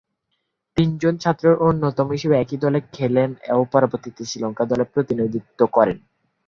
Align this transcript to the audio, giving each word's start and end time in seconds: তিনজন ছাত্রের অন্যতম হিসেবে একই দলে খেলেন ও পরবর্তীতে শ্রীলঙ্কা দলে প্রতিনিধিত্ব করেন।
তিনজন 0.77 1.13
ছাত্রের 1.17 1.55
অন্যতম 1.67 2.07
হিসেবে 2.11 2.35
একই 2.37 2.57
দলে 2.57 2.79
খেলেন 2.93 3.29
ও 3.53 3.61
পরবর্তীতে 3.73 4.21
শ্রীলঙ্কা 4.25 4.63
দলে 4.65 4.85
প্রতিনিধিত্ব 4.93 5.59
করেন। 5.75 5.97